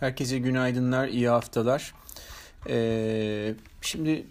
[0.00, 1.94] Herkese günaydınlar, iyi haftalar.
[2.68, 4.26] Ee, şimdi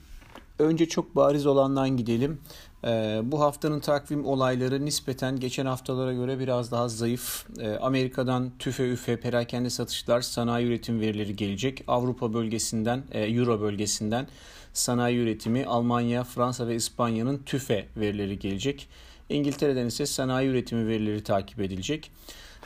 [0.59, 2.39] önce çok bariz olandan gidelim.
[2.85, 7.45] Ee, bu haftanın takvim olayları nispeten geçen haftalara göre biraz daha zayıf.
[7.59, 11.83] Ee, Amerika'dan tüfe üfe perakende satışlar, sanayi üretim verileri gelecek.
[11.87, 14.27] Avrupa bölgesinden, e, Euro bölgesinden
[14.73, 18.87] sanayi üretimi, Almanya, Fransa ve İspanya'nın tüfe verileri gelecek.
[19.29, 22.11] İngiltere'den ise sanayi üretimi verileri takip edilecek.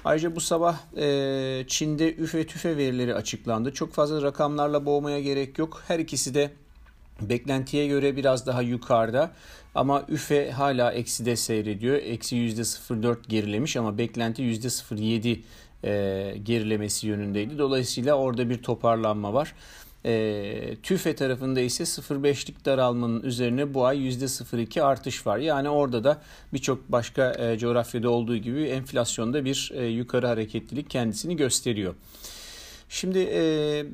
[0.06, 3.74] Ayrıca bu sabah e, Çin'de üfe tüfe verileri açıklandı.
[3.74, 5.84] Çok fazla rakamlarla boğmaya gerek yok.
[5.88, 6.52] Her ikisi de
[7.22, 9.32] beklentiye göre biraz daha yukarıda.
[9.76, 11.96] Ama üfe hala ekside seyrediyor.
[11.96, 15.40] Eksi %0.4 gerilemiş ama beklenti %0.7
[15.84, 17.58] e, gerilemesi yönündeydi.
[17.58, 19.54] Dolayısıyla orada bir toparlanma var.
[20.06, 25.38] E, TÜFE tarafında ise 0.5'lik daralmanın üzerine bu ay %0.2 artış var.
[25.38, 26.22] Yani orada da
[26.54, 31.96] birçok başka e, coğrafyada olduğu gibi enflasyonda bir e, yukarı hareketlilik kendisini gösteriyor.
[32.94, 33.86] Şimdi e,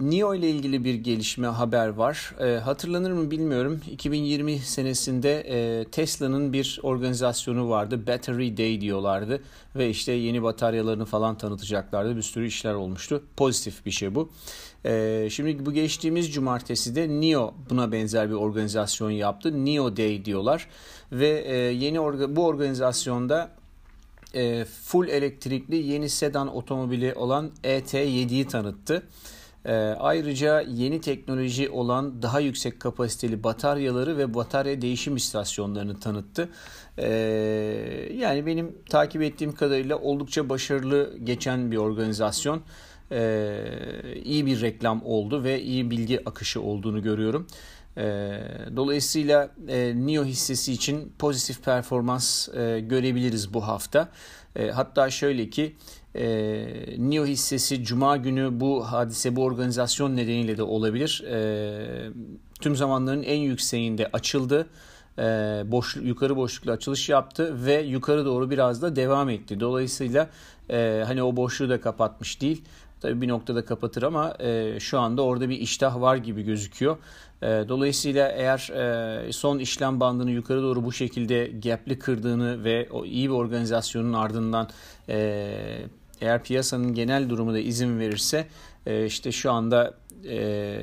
[0.00, 2.34] NIO ile ilgili bir gelişme haber var.
[2.40, 3.80] E, hatırlanır mı bilmiyorum.
[3.90, 8.06] 2020 senesinde e, Tesla'nın bir organizasyonu vardı.
[8.06, 9.42] Battery Day diyorlardı.
[9.76, 12.16] Ve işte yeni bataryalarını falan tanıtacaklardı.
[12.16, 13.22] Bir sürü işler olmuştu.
[13.36, 14.30] Pozitif bir şey bu.
[14.84, 19.64] E, şimdi bu geçtiğimiz cumartesi de NIO buna benzer bir organizasyon yaptı.
[19.64, 20.68] NIO Day diyorlar.
[21.12, 23.57] Ve e, yeni orga, bu organizasyonda
[24.34, 29.02] e, full elektrikli yeni sedan otomobili olan ET7'yi tanıttı.
[29.64, 36.48] E, ayrıca yeni teknoloji olan daha yüksek kapasiteli bataryaları ve batarya değişim istasyonlarını tanıttı.
[36.98, 37.08] E,
[38.14, 42.62] yani benim takip ettiğim kadarıyla oldukça başarılı geçen bir organizasyon.
[43.12, 43.60] E,
[44.24, 47.46] iyi bir reklam oldu ve iyi bilgi akışı olduğunu görüyorum.
[47.98, 48.40] Ee,
[48.76, 54.08] dolayısıyla e, NIO hissesi için pozitif performans e, görebiliriz bu hafta.
[54.56, 55.76] E, hatta şöyle ki
[56.98, 61.24] NIO hissesi Cuma günü bu hadise bu organizasyon nedeniyle de olabilir.
[62.60, 64.68] Tüm zamanların en yükseğinde açıldı.
[65.64, 69.60] Boş, yukarı boşlukla açılış yaptı ve yukarı doğru biraz da devam etti.
[69.60, 70.30] Dolayısıyla
[71.06, 72.64] hani o boşluğu da kapatmış değil.
[73.00, 76.96] Tabii bir noktada kapatır ama e, şu anda orada bir iştah var gibi gözüküyor.
[77.42, 78.70] E, dolayısıyla eğer
[79.28, 84.12] e, son işlem bandını yukarı doğru bu şekilde gapli kırdığını ve o iyi bir organizasyonun
[84.12, 84.68] ardından
[85.08, 85.88] e,
[86.20, 88.46] eğer piyasanın genel durumu da izin verirse
[88.86, 89.94] e, işte şu anda
[90.28, 90.78] e,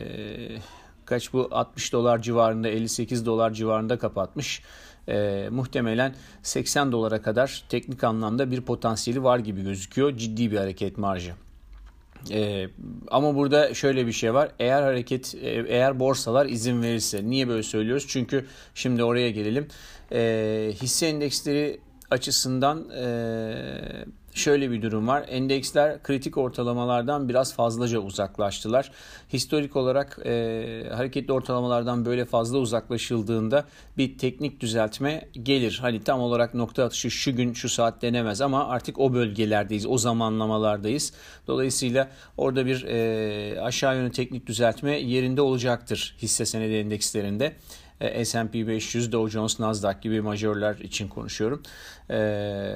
[1.06, 4.62] kaç bu 60 dolar civarında 58 dolar civarında kapatmış.
[5.08, 10.18] E, muhtemelen 80 dolara kadar teknik anlamda bir potansiyeli var gibi gözüküyor.
[10.18, 11.34] Ciddi bir hareket marjı.
[12.32, 12.68] Ee,
[13.08, 14.52] ama burada şöyle bir şey var.
[14.60, 18.06] Eğer hareket, e, eğer borsalar izin verirse, niye böyle söylüyoruz?
[18.08, 18.46] Çünkü
[18.76, 19.68] şimdi oraya gelelim.
[20.12, 21.80] Ee, hisse endeksleri
[22.12, 23.06] açısından e,
[24.36, 25.26] şöyle bir durum var.
[25.28, 28.92] Endeksler kritik ortalamalardan biraz fazlaca uzaklaştılar.
[29.34, 30.32] Historik olarak e,
[30.94, 33.66] hareketli ortalamalardan böyle fazla uzaklaşıldığında
[33.98, 35.78] bir teknik düzeltme gelir.
[35.82, 39.98] Hani tam olarak nokta atışı şu gün şu saat denemez ama artık o bölgelerdeyiz, o
[39.98, 41.14] zamanlamalardayız.
[41.48, 47.56] Dolayısıyla orada bir e, aşağı yönlü teknik düzeltme yerinde olacaktır hisse senedi endekslerinde.
[48.02, 51.62] E, S&P 500, Dow Jones, Nasdaq gibi majörler için konuşuyorum.
[52.10, 52.76] E,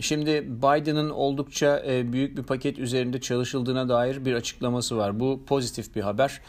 [0.00, 5.20] şimdi Biden'ın oldukça e, büyük bir paket üzerinde çalışıldığına dair bir açıklaması var.
[5.20, 6.40] Bu pozitif bir haber.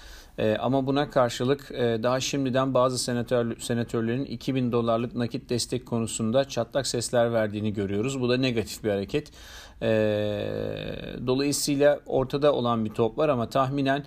[0.60, 7.34] ama buna karşılık daha şimdiden bazı senatör, senatörlerin 2000 dolarlık nakit destek konusunda çatlak sesler
[7.34, 8.22] verdiğini görüyoruz.
[8.22, 9.32] Bu da negatif bir hareket.
[11.28, 14.04] dolayısıyla ortada olan bir top var ama tahminen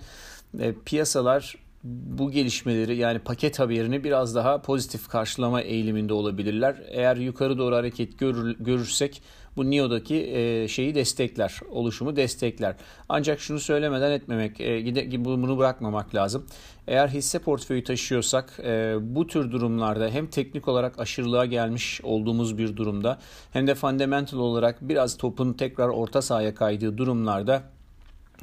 [0.85, 6.75] piyasalar bu gelişmeleri yani paket haberini biraz daha pozitif karşılama eğiliminde olabilirler.
[6.89, 9.21] Eğer yukarı doğru hareket görür, görürsek
[9.55, 12.75] bu NIO'daki e, şeyi destekler, oluşumu destekler.
[13.09, 16.45] Ancak şunu söylemeden etmemek, e, bunu bırakmamak lazım.
[16.87, 22.77] Eğer hisse portföyü taşıyorsak e, bu tür durumlarda hem teknik olarak aşırılığa gelmiş olduğumuz bir
[22.77, 23.19] durumda
[23.53, 27.63] hem de fundamental olarak biraz topun tekrar orta sahaya kaydığı durumlarda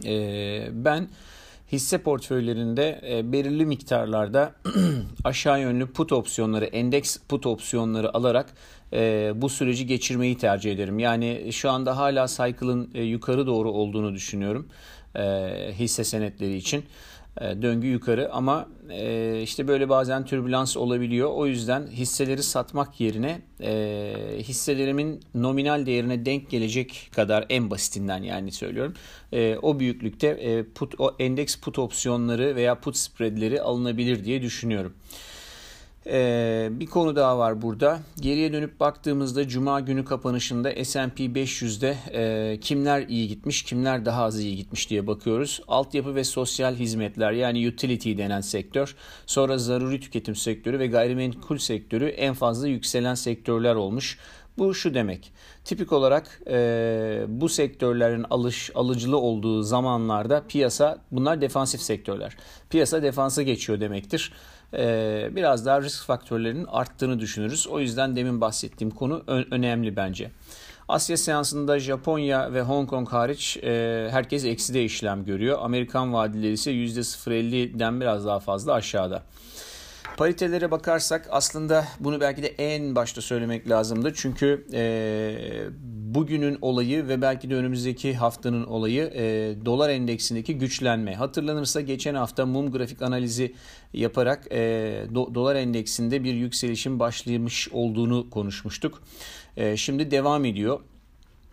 [0.04, 1.08] e, ben
[1.72, 4.52] hisse portföylerinde e, belirli miktarlarda
[5.24, 8.46] aşağı yönlü put opsiyonları, endeks put opsiyonları alarak
[8.92, 10.98] e, bu süreci geçirmeyi tercih ederim.
[10.98, 14.68] Yani şu anda hala cycle'ın e, yukarı doğru olduğunu düşünüyorum
[15.72, 16.84] hisse senetleri için.
[17.40, 21.30] E, döngü yukarı ama e, işte böyle bazen türbülans olabiliyor.
[21.32, 28.52] O yüzden hisseleri satmak yerine e, hisselerimin nominal değerine denk gelecek kadar en basitinden yani
[28.52, 28.94] söylüyorum.
[29.62, 34.94] O büyüklükte put, o endeks put opsiyonları veya put spreadleri alınabilir diye düşünüyorum.
[36.10, 37.98] Ee, bir konu daha var burada.
[38.20, 44.40] Geriye dönüp baktığımızda Cuma günü kapanışında S&P 500'de e, kimler iyi gitmiş, kimler daha az
[44.40, 45.60] iyi gitmiş diye bakıyoruz.
[45.68, 48.96] Altyapı ve sosyal hizmetler yani utility denen sektör,
[49.26, 54.18] sonra zaruri tüketim sektörü ve gayrimenkul sektörü en fazla yükselen sektörler olmuş.
[54.58, 55.32] Bu şu demek.
[55.64, 62.36] Tipik olarak e, bu sektörlerin alış alıcılı olduğu zamanlarda piyasa bunlar defansif sektörler.
[62.70, 64.32] Piyasa defansa geçiyor demektir.
[64.74, 67.66] E, biraz daha risk faktörlerinin arttığını düşünürüz.
[67.66, 70.30] O yüzden demin bahsettiğim konu önemli bence.
[70.88, 75.58] Asya seansında Japonya ve Hong Kong hariç e, herkes ekside işlem görüyor.
[75.62, 79.22] Amerikan vadileri ise %0.50'den biraz daha fazla aşağıda.
[80.16, 84.12] Paritelere bakarsak aslında bunu belki de en başta söylemek lazımdı.
[84.14, 85.34] Çünkü e,
[86.14, 91.14] bugünün olayı ve belki de önümüzdeki haftanın olayı e, dolar endeksindeki güçlenme.
[91.14, 93.54] Hatırlanırsa geçen hafta mum grafik analizi
[93.92, 94.58] yaparak e,
[95.14, 99.02] do, dolar endeksinde bir yükselişin başlamış olduğunu konuşmuştuk.
[99.56, 100.80] E, şimdi devam ediyor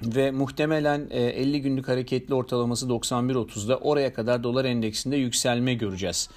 [0.01, 6.29] ve muhtemelen 50 e, günlük hareketli ortalaması 91.30'da oraya kadar dolar endeksinde yükselme göreceğiz.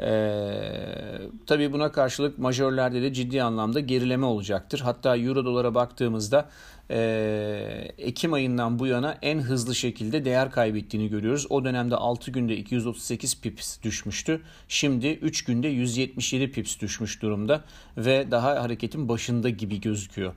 [0.00, 4.80] Ee, tabii buna karşılık majörlerde de ciddi anlamda gerileme olacaktır.
[4.80, 6.48] Hatta euro dolara baktığımızda
[6.90, 11.46] e, Ekim ayından bu yana en hızlı şekilde değer kaybettiğini görüyoruz.
[11.50, 14.40] O dönemde 6 günde 238 pips düşmüştü.
[14.68, 17.64] Şimdi 3 günde 177 pips düşmüş durumda
[17.96, 20.32] ve daha hareketin başında gibi gözüküyor.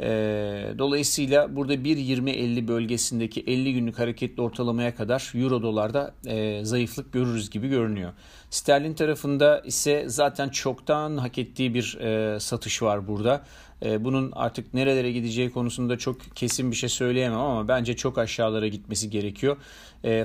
[0.00, 0.08] E,
[0.78, 7.68] dolayısıyla burada 1.20-50 bölgesindeki 50 günlük hareketli ortalamaya kadar euro dolarda e, zayıflık görürüz gibi
[7.68, 8.12] görünüyor.
[8.50, 13.44] Sterlin tarafında ise zaten çoktan hak ettiği bir e, satış var burada.
[13.82, 18.68] E, bunun artık nerelere gideceği konusunda çok kesin bir şey söyleyemem ama bence çok aşağılara
[18.68, 19.56] gitmesi gerekiyor.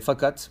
[0.02, 0.50] Fakat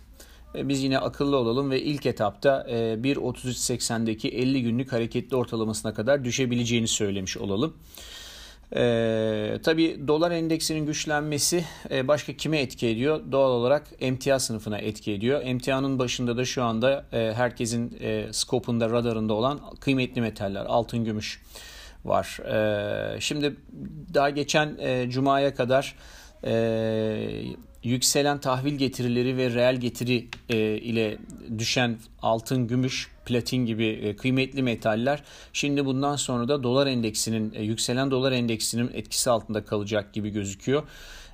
[0.55, 7.37] biz yine akıllı olalım ve ilk etapta 1.33.80'deki 50 günlük hareketli ortalamasına kadar düşebileceğini söylemiş
[7.37, 7.73] olalım.
[8.75, 13.21] Ee, tabii dolar endeksinin güçlenmesi e, başka kime etki ediyor?
[13.31, 15.41] Doğal olarak emtia sınıfına etki ediyor.
[15.43, 21.41] Emtianın başında da şu anda e, herkesin e, skopunda, radarında olan kıymetli metaller, altın, gümüş
[22.05, 22.39] var.
[23.15, 23.55] E, şimdi
[24.13, 25.95] daha geçen e, Cuma'ya kadar
[26.43, 26.53] e,
[27.83, 31.17] yükselen tahvil getirileri ve reel getiri e, ile
[31.57, 35.23] düşen altın, gümüş, platin gibi e, kıymetli metaller
[35.53, 40.83] şimdi bundan sonra da dolar endeksinin e, yükselen dolar endeksinin etkisi altında kalacak gibi gözüküyor.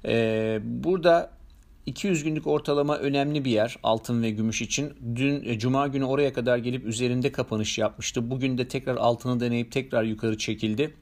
[0.05, 1.38] E, burada
[1.85, 4.93] 200 günlük ortalama önemli bir yer altın ve gümüş için.
[5.15, 8.31] Dün e, cuma günü oraya kadar gelip üzerinde kapanış yapmıştı.
[8.31, 10.93] Bugün de tekrar altını deneyip tekrar yukarı çekildi.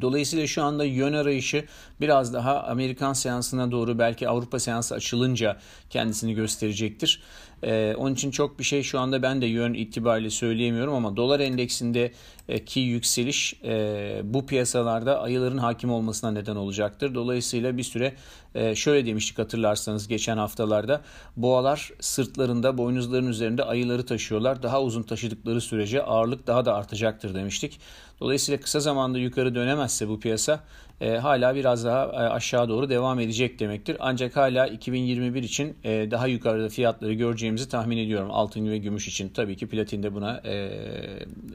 [0.00, 1.64] Dolayısıyla şu anda yön arayışı
[2.00, 5.58] biraz daha Amerikan seansına doğru belki Avrupa seansı açılınca
[5.90, 7.22] kendisini gösterecektir.
[7.64, 11.40] Ee, onun için çok bir şey şu anda ben de yön itibariyle söyleyemiyorum ama dolar
[11.40, 17.14] endeksindeki yükseliş e, bu piyasalarda ayıların hakim olmasına neden olacaktır.
[17.14, 18.14] Dolayısıyla bir süre
[18.54, 21.00] e, şöyle demiştik hatırlarsanız geçen haftalarda
[21.36, 24.62] boğalar sırtlarında boynuzların üzerinde ayıları taşıyorlar.
[24.62, 27.80] Daha uzun taşıdıkları sürece ağırlık daha da artacaktır demiştik.
[28.20, 30.60] Dolayısıyla kısa zamanda yukarı dönemezse bu piyasa
[31.00, 33.96] e, hala biraz daha e, aşağı doğru devam edecek demektir.
[34.00, 38.28] Ancak hala 2021 için e, daha yukarıda fiyatları göreceğimizi tahmin ediyorum.
[38.30, 40.70] Altın ve gümüş için tabii ki platin de buna e,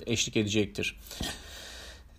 [0.05, 0.95] eşlik edecektir.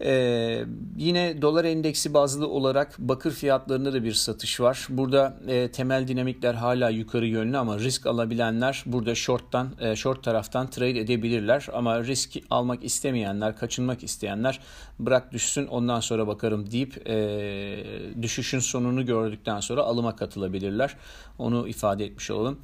[0.04, 0.64] Ee,
[0.96, 4.86] yine dolar endeksi bazlı olarak bakır fiyatlarında da bir satış var.
[4.88, 10.70] Burada e, temel dinamikler hala yukarı yönlü ama risk alabilenler burada short'tan e, short taraftan
[10.70, 14.61] trade edebilirler ama risk almak istemeyenler, kaçınmak isteyenler
[14.99, 17.84] bırak düşsün ondan sonra bakarım deyip e,
[18.23, 20.96] düşüşün sonunu gördükten sonra alıma katılabilirler.
[21.38, 22.58] Onu ifade etmiş olalım.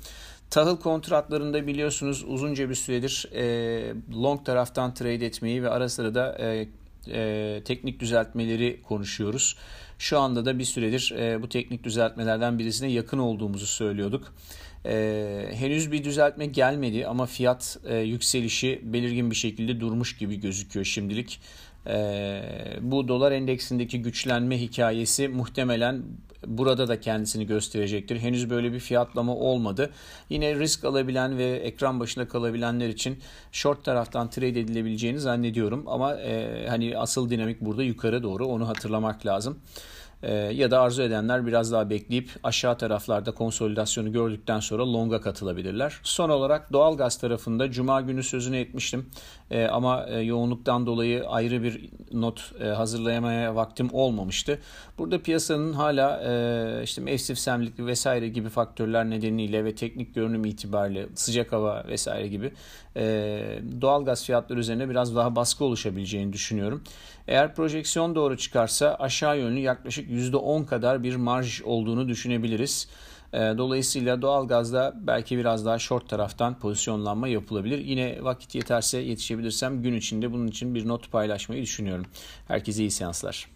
[0.51, 6.39] Tahıl kontratlarında biliyorsunuz uzunca bir süredir e, long taraftan trade etmeyi ve ara sıra da
[6.41, 6.69] e,
[7.13, 9.57] e, teknik düzeltmeleri konuşuyoruz.
[9.99, 14.35] Şu anda da bir süredir e, bu teknik düzeltmelerden birisine yakın olduğumuzu söylüyorduk.
[14.87, 20.85] E, henüz bir düzeltme gelmedi ama fiyat e, yükselişi belirgin bir şekilde durmuş gibi gözüküyor
[20.85, 21.41] şimdilik.
[21.87, 22.43] E,
[22.81, 26.03] bu dolar endeksindeki güçlenme hikayesi muhtemelen
[26.47, 28.21] burada da kendisini gösterecektir.
[28.21, 29.91] Henüz böyle bir fiyatlama olmadı.
[30.31, 33.19] Yine risk alabilen ve ekran başında kalabilenler için
[33.53, 35.85] short taraftan trade edilebileceğini zannediyorum.
[35.87, 39.59] Ama e, hani asıl dinamik burada yukarı doğru onu hatırlamak lazım.
[40.25, 46.01] E, ya da arzu edenler biraz daha bekleyip aşağı taraflarda konsolidasyonu gördükten sonra longa katılabilirler.
[46.03, 49.07] Son olarak doğalgaz tarafında cuma günü sözünü etmiştim.
[49.51, 54.59] E, ama e, yoğunluktan dolayı ayrı bir not e, hazırlayamaya vaktim olmamıştı.
[54.99, 61.53] Burada piyasanın hala e, işte mevsimsellik vesaire gibi faktörler nedeniyle ve teknik görünüm itibariyle sıcak
[61.53, 62.53] hava vesaire gibi
[62.97, 63.03] e,
[63.81, 66.83] doğalgaz fiyatları üzerine biraz daha baskı oluşabileceğini düşünüyorum.
[67.29, 72.89] Eğer projeksiyon doğru çıkarsa aşağı yönlü yaklaşık %10 kadar bir marj olduğunu düşünebiliriz.
[73.33, 77.79] Ee, dolayısıyla doğalgazda belki biraz daha short taraftan pozisyonlanma yapılabilir.
[77.79, 82.07] Yine vakit yeterse yetişebilirsem gün içinde bunun için bir not paylaşmayı düşünüyorum.
[82.49, 83.54] Herkese iyi seanslar.